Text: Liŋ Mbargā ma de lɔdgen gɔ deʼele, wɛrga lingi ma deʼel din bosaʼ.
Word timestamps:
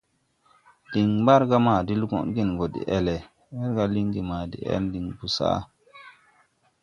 Liŋ 0.91 1.07
Mbargā 1.21 1.57
ma 1.65 1.73
de 1.87 1.93
lɔdgen 2.01 2.49
gɔ 2.57 2.65
deʼele, 2.73 3.15
wɛrga 3.55 3.83
lingi 3.93 4.21
ma 4.29 4.37
deʼel 4.51 4.83
din 4.91 5.07
bosaʼ. 5.17 5.61